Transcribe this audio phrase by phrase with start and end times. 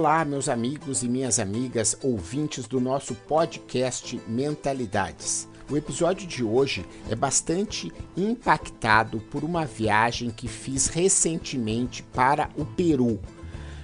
[0.00, 5.46] Olá, meus amigos e minhas amigas ouvintes do nosso podcast Mentalidades.
[5.70, 12.64] O episódio de hoje é bastante impactado por uma viagem que fiz recentemente para o
[12.64, 13.20] Peru,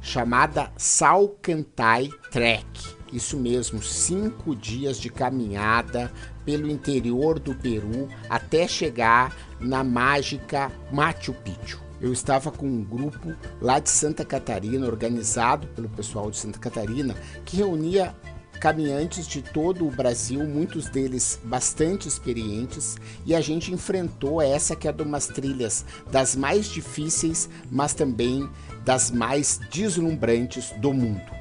[0.00, 2.64] chamada Salcantay Trek.
[3.12, 6.10] Isso mesmo, cinco dias de caminhada
[6.42, 11.87] pelo interior do Peru até chegar na mágica Machu Picchu.
[12.00, 17.14] Eu estava com um grupo lá de Santa Catarina, organizado pelo pessoal de Santa Catarina,
[17.44, 18.14] que reunia
[18.58, 24.88] caminhantes de todo o Brasil, muitos deles bastante experientes, e a gente enfrentou essa que
[24.88, 28.48] é de umas trilhas das mais difíceis, mas também
[28.84, 31.37] das mais deslumbrantes do mundo.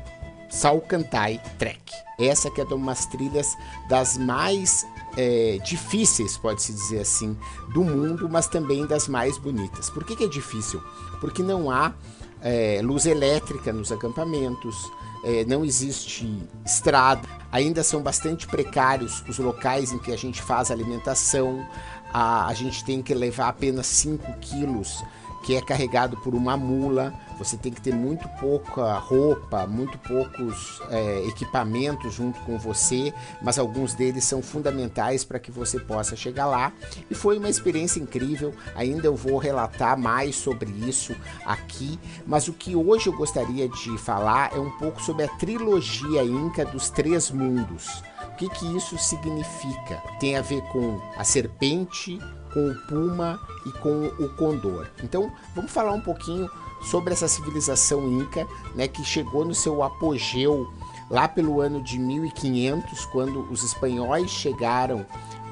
[0.50, 1.82] Salcantay Trek.
[2.20, 3.56] Essa que é de umas trilhas
[3.88, 7.38] das mais é, difíceis, pode-se dizer assim,
[7.74, 9.90] do mundo, mas também das mais bonitas.
[9.90, 10.82] Por que, que é difícil?
[11.20, 11.94] Porque não há
[12.42, 14.76] é, luz elétrica nos acampamentos,
[15.24, 20.70] é, não existe estrada, ainda são bastante precários os locais em que a gente faz
[20.70, 21.68] alimentação,
[22.14, 25.04] a, a gente tem que levar apenas 5 quilos
[25.44, 27.14] que é carregado por uma mula.
[27.38, 33.60] Você tem que ter muito pouca roupa, muito poucos é, equipamentos junto com você, mas
[33.60, 36.74] alguns deles são fundamentais para que você possa chegar lá.
[37.10, 38.54] E foi uma experiência incrível.
[38.76, 41.16] Ainda eu vou relatar mais sobre isso
[41.46, 46.24] aqui, mas o que hoje eu gostaria de falar é um pouco sobre a trilogia
[46.24, 48.04] Inca dos Três Mundos.
[48.32, 50.02] O que, que isso significa?
[50.20, 52.20] Tem a ver com a serpente,
[52.54, 54.88] com o puma e com o condor.
[55.04, 56.50] Então, vamos falar um pouquinho
[56.82, 60.72] sobre essa civilização inca, né, que chegou no seu apogeu
[61.10, 65.06] lá pelo ano de 1500, quando os espanhóis chegaram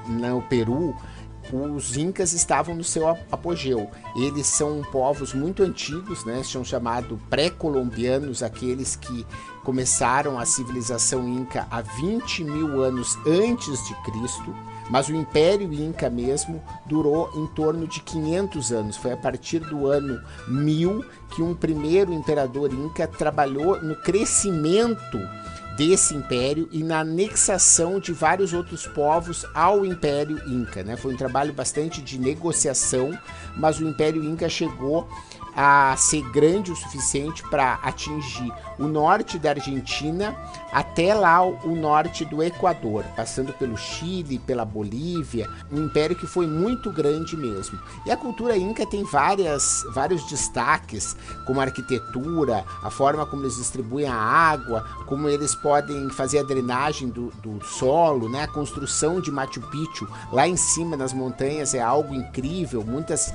[0.07, 0.95] no Peru
[1.53, 3.89] os incas estavam no seu apogeu.
[4.15, 6.41] Eles são povos muito antigos, né?
[6.43, 9.25] São chamados pré-colombianos, aqueles que
[9.63, 14.55] começaram a civilização inca há 20 mil anos antes de Cristo.
[14.89, 18.97] Mas o Império Inca mesmo durou em torno de 500 anos.
[18.97, 25.17] Foi a partir do ano 1000 que um primeiro imperador Inca trabalhou no crescimento
[25.75, 30.83] desse império e na anexação de vários outros povos ao Império Inca.
[30.83, 30.95] Né?
[30.95, 33.17] Foi um trabalho bastante de negociação,
[33.57, 35.07] mas o Império Inca chegou
[35.55, 40.35] a ser grande o suficiente para atingir o norte da Argentina
[40.71, 46.45] até lá o norte do Equador, passando pelo Chile, pela Bolívia, um império que foi
[46.45, 47.79] muito grande mesmo.
[48.05, 51.15] E a cultura inca tem várias, vários destaques,
[51.45, 56.43] como a arquitetura, a forma como eles distribuem a água, como eles podem fazer a
[56.43, 58.43] drenagem do, do solo, né?
[58.43, 63.33] a construção de Machu Picchu lá em cima nas montanhas é algo incrível, muitas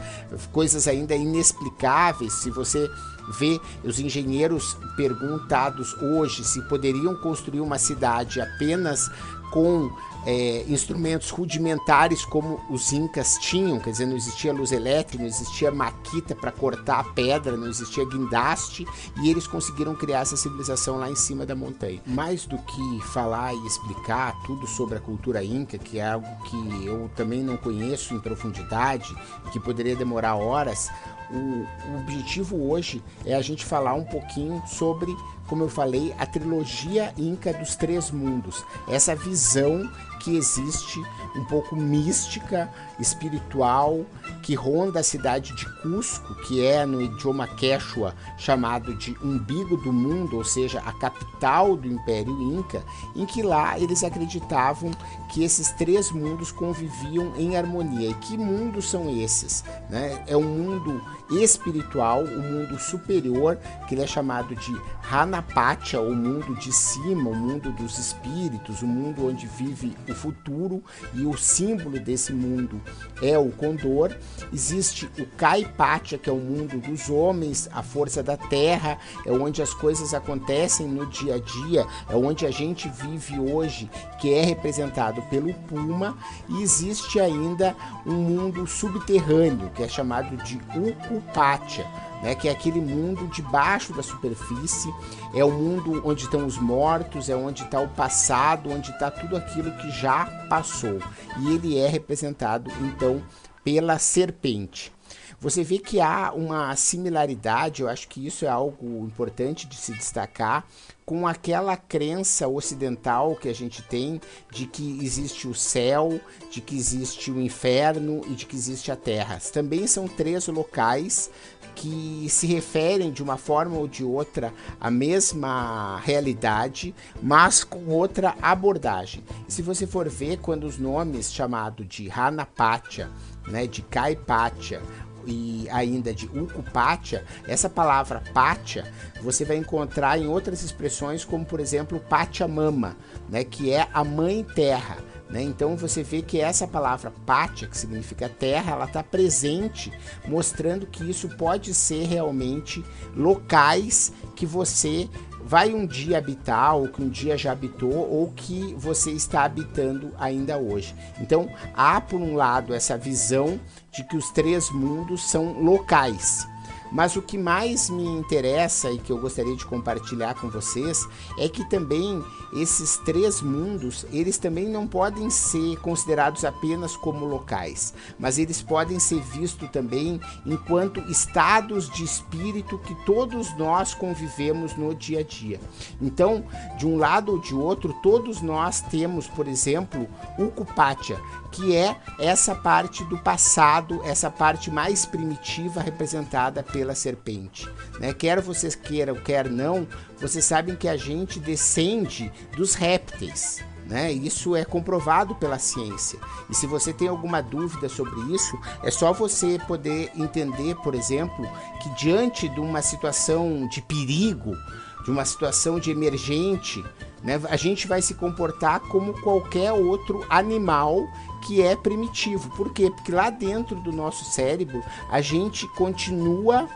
[0.53, 2.35] coisas ainda inexplicáveis.
[2.35, 2.91] Se você
[3.31, 9.11] vê os engenheiros perguntados hoje se poderiam construir uma cidade apenas
[9.51, 9.91] com
[10.27, 15.71] é, instrumentos rudimentares como os incas tinham, quer dizer, não existia luz elétrica, não existia
[15.71, 18.87] maquita para cortar a pedra, não existia guindaste,
[19.23, 22.01] e eles conseguiram criar essa civilização lá em cima da montanha.
[22.07, 26.87] Mais do que falar e explicar tudo sobre a cultura inca, que é algo que
[26.87, 29.15] eu também não conheço em profundidade,
[29.53, 30.91] que poderia demorar horas,
[31.31, 35.15] o, o objetivo hoje é a gente falar um pouquinho sobre,
[35.51, 38.65] como eu falei, a trilogia Inca dos Três Mundos.
[38.89, 39.91] Essa visão
[40.21, 41.03] que existe
[41.35, 44.05] um pouco mística, espiritual,
[44.43, 49.93] que ronda a cidade de Cusco, que é no idioma quechua chamado de umbigo do
[49.93, 52.85] mundo, ou seja, a capital do Império Inca,
[53.17, 54.91] em que lá eles acreditavam
[55.31, 58.11] que esses três mundos conviviam em harmonia.
[58.11, 59.65] E que mundos são esses?
[59.89, 60.23] Né?
[60.27, 63.57] É um mundo espiritual, o um mundo superior,
[63.87, 68.87] que ele é chamado de Hanapacha, o mundo de cima, o mundo dos espíritos, o
[68.87, 70.83] mundo onde vive o futuro,
[71.15, 72.81] e o símbolo desse mundo
[73.23, 74.15] é o condor.
[74.53, 79.63] Existe o Kaipacha, que é o mundo dos homens, a força da terra, é onde
[79.63, 83.91] as coisas acontecem no dia a dia, é onde a gente vive hoje,
[84.21, 86.17] que é representado pelo Puma,
[86.49, 91.87] e existe ainda um mundo subterrâneo, que é chamado de Ukupacha
[92.23, 94.93] né, que é aquele mundo debaixo da superfície,
[95.35, 99.37] é o mundo onde estão os mortos, é onde está o passado, onde está tudo
[99.37, 100.99] aquilo que já passou.
[101.39, 103.23] E ele é representado então
[103.65, 104.93] pela serpente.
[105.41, 109.91] Você vê que há uma similaridade, eu acho que isso é algo importante de se
[109.93, 110.67] destacar
[111.07, 114.21] com aquela crença ocidental que a gente tem
[114.53, 116.21] de que existe o céu,
[116.51, 119.41] de que existe o inferno e de que existe a terra.
[119.51, 121.31] Também são três locais
[121.75, 128.37] que se referem de uma forma ou de outra à mesma realidade, mas com outra
[128.43, 129.25] abordagem.
[129.49, 133.09] E se você for ver quando os nomes chamados de Hanapatya,
[133.49, 134.83] né, de Kaipatia
[135.27, 138.85] e ainda de Ukupatya, essa palavra Patya
[139.23, 142.97] você vai encontrar em outras expressões, como por exemplo Pachamama,
[143.29, 144.99] né, que é a mãe terra.
[145.31, 145.43] Né?
[145.43, 149.93] Então você vê que essa palavra Patya, que significa terra, ela está presente,
[150.27, 152.85] mostrando que isso pode ser realmente
[153.15, 155.09] locais que você
[155.51, 160.13] vai um dia habitar, ou que um dia já habitou, ou que você está habitando
[160.17, 160.95] ainda hoje.
[161.21, 163.59] Então há por um lado essa visão
[163.91, 166.47] de que os três mundos são locais.
[166.91, 171.07] Mas o que mais me interessa e que eu gostaria de compartilhar com vocês
[171.39, 172.23] é que também
[172.53, 178.99] esses três mundos, eles também não podem ser considerados apenas como locais, mas eles podem
[178.99, 185.61] ser vistos também enquanto estados de espírito que todos nós convivemos no dia a dia.
[186.01, 186.45] Então,
[186.77, 190.09] de um lado ou de outro, todos nós temos, por exemplo,
[190.39, 191.21] o Kupatya,
[191.53, 197.69] que é essa parte do passado, essa parte mais primitiva representada pela serpente.
[197.99, 198.15] Né?
[198.15, 199.87] Quer vocês queiram, quer não,
[200.19, 203.63] vocês sabem que a gente descende dos répteis.
[203.91, 204.13] Né?
[204.13, 206.17] Isso é comprovado pela ciência.
[206.49, 211.45] E se você tem alguma dúvida sobre isso, é só você poder entender, por exemplo,
[211.83, 214.57] que diante de uma situação de perigo,
[215.05, 216.85] de uma situação de emergente,
[217.25, 221.09] né, a gente vai se comportar como qualquer outro animal
[221.45, 222.49] que é primitivo.
[222.51, 222.93] Por quê?
[222.95, 226.69] Porque lá dentro do nosso cérebro a gente continua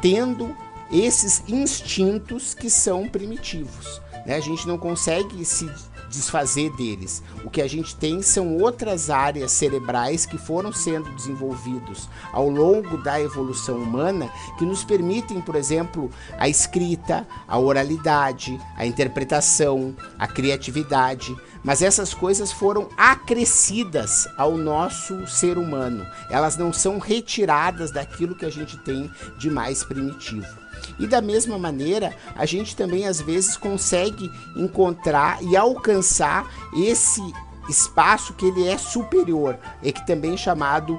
[0.00, 0.56] tendo
[0.90, 4.00] esses instintos que são primitivos.
[4.24, 4.36] Né?
[4.36, 5.70] A gente não consegue se
[6.12, 7.22] desfazer deles.
[7.44, 12.98] O que a gente tem são outras áreas cerebrais que foram sendo desenvolvidos ao longo
[12.98, 20.28] da evolução humana que nos permitem, por exemplo, a escrita, a oralidade, a interpretação, a
[20.28, 21.34] criatividade.
[21.64, 26.06] Mas essas coisas foram acrescidas ao nosso ser humano.
[26.28, 30.61] Elas não são retiradas daquilo que a gente tem de mais primitivo.
[30.98, 37.22] E da mesma maneira, a gente também às vezes consegue encontrar e alcançar esse
[37.68, 40.98] espaço que ele é superior, e que também é chamado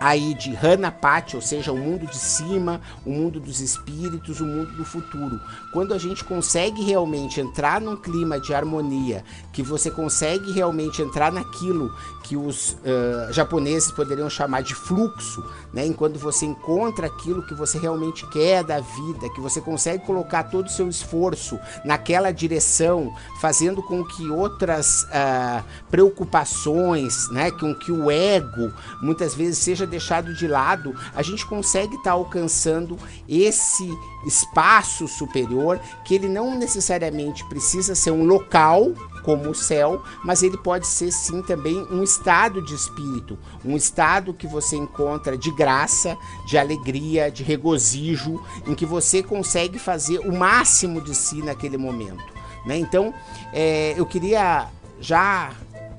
[0.00, 4.72] aí de Hanapati, ou seja, o mundo de cima, o mundo dos espíritos, o mundo
[4.76, 5.40] do futuro.
[5.72, 11.32] Quando a gente consegue realmente entrar num clima de harmonia, que você consegue realmente entrar
[11.32, 11.94] naquilo
[12.26, 15.86] que os uh, japoneses poderiam chamar de fluxo, né?
[15.86, 20.66] Enquanto você encontra aquilo que você realmente quer da vida, que você consegue colocar todo
[20.66, 27.50] o seu esforço naquela direção, fazendo com que outras uh, preocupações, né?
[27.52, 32.12] Com que o ego muitas vezes seja deixado de lado, a gente consegue estar tá
[32.12, 32.96] alcançando
[33.28, 33.88] esse
[34.26, 38.92] espaço superior que ele não necessariamente precisa ser um local
[39.26, 44.32] como o céu, mas ele pode ser sim também um estado de espírito, um estado
[44.32, 50.32] que você encontra de graça, de alegria, de regozijo, em que você consegue fazer o
[50.32, 52.22] máximo de si naquele momento.
[52.64, 52.78] Né?
[52.78, 53.12] Então,
[53.52, 54.68] é, eu queria
[55.00, 55.50] já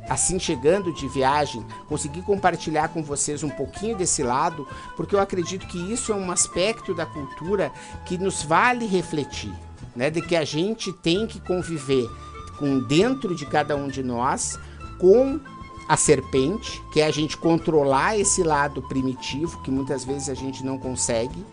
[0.09, 5.67] assim chegando de viagem, conseguir compartilhar com vocês um pouquinho desse lado, porque eu acredito
[5.67, 7.73] que isso é um aspecto da cultura
[8.05, 9.53] que nos vale refletir,
[9.93, 12.09] né, de que a gente tem que conviver
[12.57, 14.59] com dentro de cada um de nós
[14.99, 15.39] com
[15.87, 20.65] a serpente, que é a gente controlar esse lado primitivo que muitas vezes a gente
[20.65, 21.45] não consegue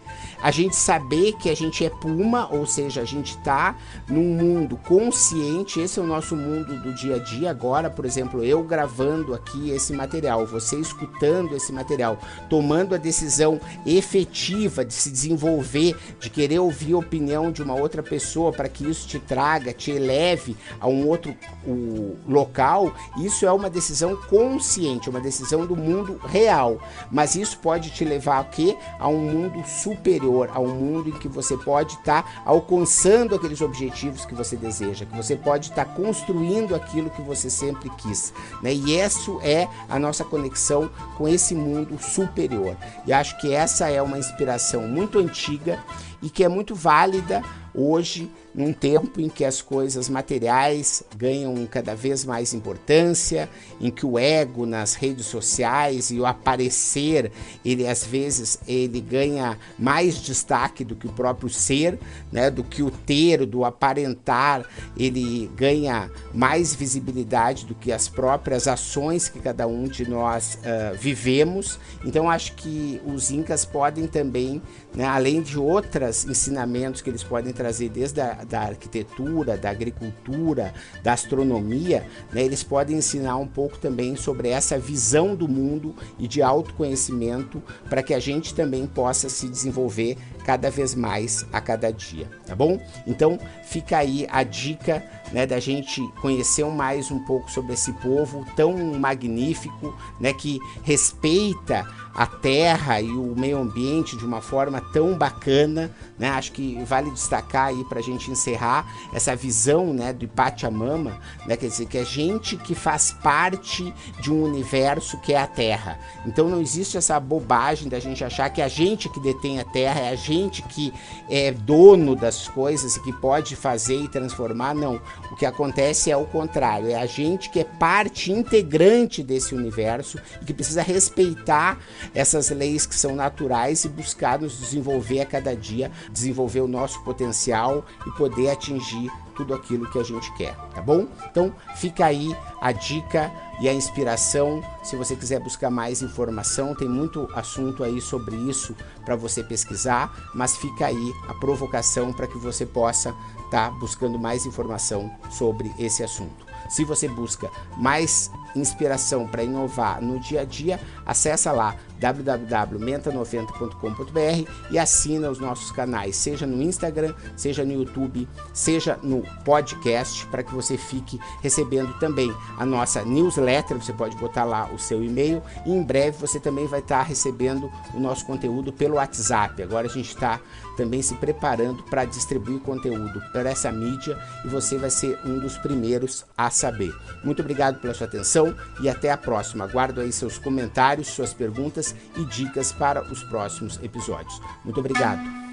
[0.42, 3.76] a gente saber que a gente é puma, ou seja, a gente está
[4.09, 8.44] num mundo consciente, esse é o nosso mundo do dia a dia agora, por exemplo,
[8.44, 12.18] eu gravando aqui esse material, você escutando esse material,
[12.49, 18.02] tomando a decisão efetiva de se desenvolver, de querer ouvir a opinião de uma outra
[18.02, 21.35] pessoa para que isso te traga, te eleve a um outro
[21.66, 26.78] o, local, isso é uma decisão consciente, uma decisão do mundo real,
[27.11, 28.76] mas isso pode te levar a quê?
[28.99, 33.34] A um mundo superior superior, a um mundo em que você pode estar tá alcançando
[33.34, 37.88] aqueles objetivos que você deseja, que você pode estar tá construindo aquilo que você sempre
[37.96, 38.34] quis.
[38.62, 38.75] Né?
[38.75, 42.76] E isso é a nossa conexão com esse mundo superior.
[43.06, 45.82] E acho que essa é uma inspiração muito antiga
[46.20, 47.42] e que é muito válida
[47.74, 53.50] hoje, num tempo em que as coisas materiais ganham cada vez mais importância,
[53.80, 57.32] em que o ego nas redes sociais e o aparecer,
[57.64, 61.98] ele às vezes ele ganha mais destaque do que o próprio ser,
[62.30, 64.64] né, do que o ter, do aparentar,
[64.96, 70.96] ele ganha mais visibilidade do que as próprias ações que cada um de nós uh,
[70.96, 71.78] vivemos.
[72.04, 74.62] Então acho que os incas podem também,
[74.94, 80.73] né, além de outros ensinamentos que eles podem trazer desde a da arquitetura, da agricultura,
[81.02, 86.28] da astronomia, né, eles podem ensinar um pouco também sobre essa visão do mundo e
[86.28, 91.90] de autoconhecimento para que a gente também possa se desenvolver cada vez mais a cada
[91.90, 92.78] dia, tá bom?
[93.06, 95.02] Então fica aí a dica
[95.33, 101.87] né, da gente conhecer mais um pouco sobre esse povo tão magnífico, né, que respeita
[102.14, 106.30] a terra e o meio ambiente de uma forma tão bacana, né?
[106.30, 111.56] Acho que vale destacar aí para a gente encerrar essa visão, né, do Pachamama, né?
[111.56, 115.99] Quer dizer que é gente que faz parte de um universo que é a Terra.
[116.25, 120.00] Então não existe essa bobagem da gente achar que a gente que detém a Terra
[120.00, 120.92] é a gente que
[121.28, 124.75] é dono das coisas e que pode fazer e transformar.
[124.75, 125.00] Não.
[125.33, 126.90] O que acontece é o contrário.
[126.90, 131.78] É a gente que é parte integrante desse universo e que precisa respeitar
[132.14, 137.02] essas leis que são naturais e buscar nos desenvolver a cada dia, desenvolver o nosso
[137.02, 141.06] potencial e poder atingir tudo aquilo que a gente quer, tá bom?
[141.30, 144.62] Então fica aí a dica e a inspiração.
[144.82, 150.30] Se você quiser buscar mais informação, tem muito assunto aí sobre isso para você pesquisar,
[150.34, 155.73] mas fica aí a provocação para que você possa estar tá buscando mais informação sobre
[155.78, 156.44] esse assunto.
[156.68, 164.78] Se você busca mais inspiração para inovar no dia a dia, acessa lá www.menta90.com.br e
[164.78, 170.54] assina os nossos canais, seja no Instagram, seja no YouTube, seja no podcast, para que
[170.54, 173.78] você fique recebendo também a nossa newsletter.
[173.78, 177.70] Você pode botar lá o seu e-mail e em breve você também vai estar recebendo
[177.92, 179.62] o nosso conteúdo pelo WhatsApp.
[179.62, 180.40] Agora a gente está
[180.76, 185.56] também se preparando para distribuir conteúdo para essa mídia e você vai ser um dos
[185.58, 186.92] primeiros a saber.
[187.22, 189.64] Muito obrigado pela sua atenção e até a próxima.
[189.64, 194.40] Aguardo aí seus comentários, suas perguntas e dicas para os próximos episódios.
[194.64, 195.43] Muito obrigado.